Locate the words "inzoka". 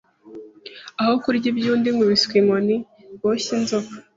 3.57-3.93